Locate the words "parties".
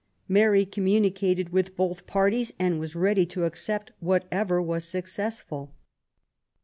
2.07-2.55